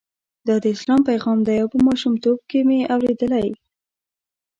[0.47, 3.47] دا د اسلام پیغام دی او په ماشومتوب کې مې اورېدلی.